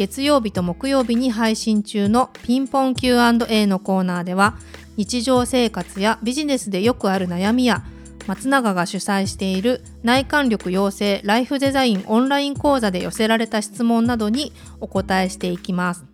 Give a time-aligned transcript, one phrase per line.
[0.00, 4.56] 月曜日と木曜日に配信中のピンポン Q&A のコーナーでは
[4.96, 7.84] 日常生活やビジネスでよくある悩みや
[8.26, 16.06] 松永が主催している内観力養成ライフデザインオンライン講座で寄せられた質問などにお答えしていきます。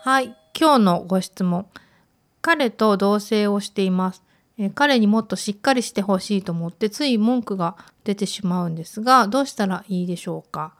[0.00, 1.66] はい、今日のご質問。
[2.40, 4.22] 彼と同棲をしています。
[4.56, 10.72] え彼にもっとしっかりしてほしいと思ってつい文句が出てしまうんですがどうしたらいいでしょうか？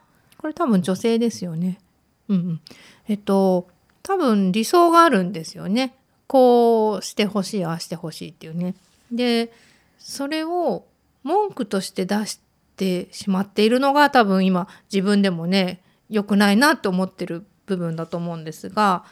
[0.46, 1.80] これ多分女性ですよね。
[2.28, 2.60] うんうん。
[3.08, 3.66] えっと、
[4.04, 5.96] 多分理想があるんですよね。
[6.28, 8.76] こうしてほしい、ああしてほしいっていうね。
[9.10, 9.52] で、
[9.98, 10.84] それを
[11.24, 12.38] 文句として出し
[12.76, 15.80] てしまっているのが多分今自分でもね、
[16.10, 19.04] 良くないなと思ってる部分だと思うんですが、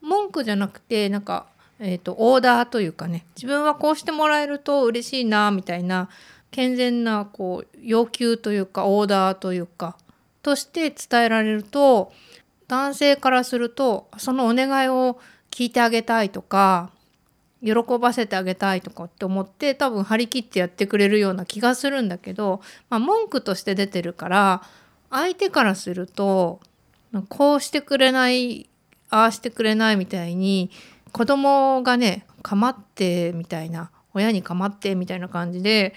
[0.00, 1.46] 文句じゃなくて、なんか、
[1.78, 6.08] えーと、オーダーというかね自分はこうしてもらえると嬉しいなみたいな
[6.50, 9.96] 健全なこう要求というかオーダーというか
[10.42, 12.12] として伝えられると
[12.68, 16.90] 男性からするとそのお願いを聞いてあげたいとか
[17.62, 24.62] 喜ばせてあげたいとかって思って多分張り切ってやってくれるような気がするんだけど、まあ、文句として出てるから
[25.10, 26.60] 相手からすると
[27.28, 28.68] こうしてくれない
[29.10, 30.70] ああしてくれないみたいに
[31.12, 35.94] 子供がね構ってみたいな親に構ってみたいな感じで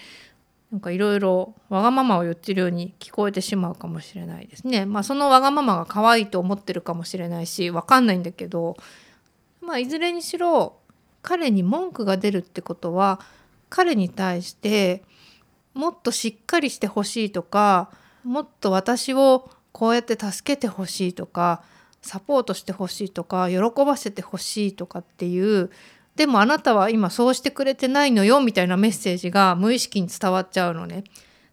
[0.74, 4.86] なんかいろいろわがままを言ってるように聞こえてしまうかもしれないですね。
[4.86, 8.76] まあそのわがままが可愛いと思ってるかもしれないしわかんないんだけど
[9.60, 10.74] まあいずれにしろ
[11.22, 13.20] 彼に文句が出るってことは
[13.70, 15.04] 彼に対して
[15.74, 17.92] もっとしっかりしてほしいとか
[18.24, 21.62] もっと私をこうやって助けてほしいとか
[22.02, 25.70] サポートしてほしいとか喜ばせてほしいとかっていう
[26.16, 31.00] でもあなたは今そうしてくれてないのよみたいなメッセージが無意識に伝わっちゃうのね。
[31.00, 31.02] っ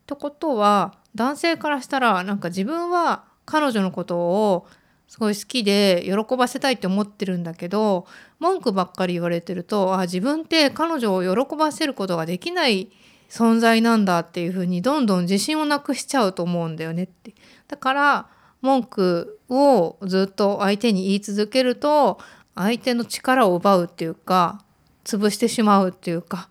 [0.05, 4.67] てことは男性からしたらなんか自分は彼女のことを
[5.07, 8.05] すごい好きで喜ばせたいって思ってるんだけど
[8.39, 12.91] 文句ばっかり言われてるとあ自分って彼女を喜ばせることができない
[13.29, 17.33] 存在なんだっていうふうにどんどん自信をなくしちゃうと思うんだよねって。
[17.67, 18.27] だから
[18.61, 22.19] 文句をずっと相手に言い続けると
[22.55, 24.63] 相手の力を奪うっていうか
[25.03, 26.49] 潰してしまうっていうか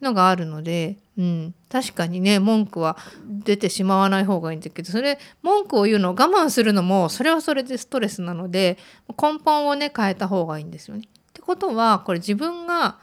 [0.00, 2.96] のがあるので、うん、確かにね文句は
[3.26, 11.04] 出てしまわない方がいいんだけどそれ文句を言うのを我慢するのもそれはそれでストレスなので根本をね変えた方がいいんですよね。
[11.06, 12.98] ってことはこれ自分が、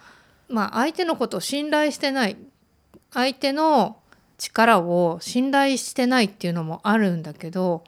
[0.50, 2.38] まあ、相手のことを信頼してない
[3.12, 3.98] 相手の
[4.38, 7.84] 力を信頼してないっていうのもあるんだけど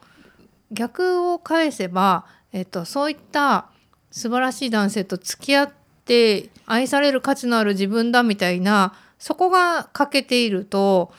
[0.72, 3.70] 逆を返せば、えっと、そういった
[4.12, 5.72] 素晴らしい男性と付き合っ
[6.06, 11.14] て愛される価値のある自分だみたいなそこが欠けていると、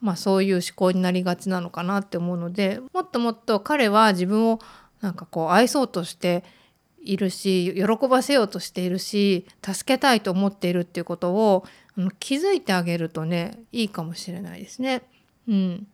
[0.00, 4.60] まあ、そういう思考になりがちなのかなって思うのでもっともっと彼は自分を
[5.00, 6.44] なんかこう愛そうとして
[7.02, 11.64] いるし喜ばせようとしているし助けたいと思っているっていうことを
[12.18, 15.02] 気づいてあげるとねいいかもしれないですね。
[15.48, 15.86] うん、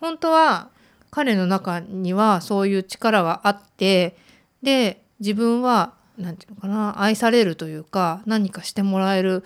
[0.00, 0.70] 本当は
[1.10, 4.16] 彼の中にはそういう力があって
[4.62, 9.44] で自分は何て言うのかな愛されるというか何かしてもらえる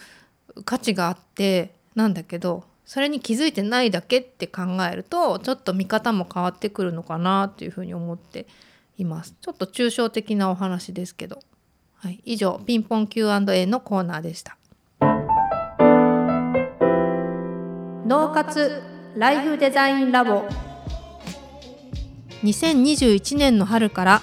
[0.64, 8.46] 価値があってなんだけどそれに気づいてないだけって考えるとちょっと見方も変わってくるのかなというふうに思って
[8.98, 9.34] います。
[9.40, 11.40] ちょっと抽象的なお話ですけど。
[11.96, 14.58] はい、以上ピンポン Q&A のコーナーでした。
[18.06, 18.82] 脳活
[19.16, 20.46] ライフデザインラボ
[22.42, 24.22] 2021年の春から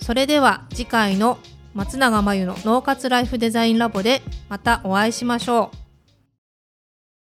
[0.00, 1.38] それでは次回の
[1.74, 5.85] 松永真由の脳活ライフデザインラボでまたお会いしましょう。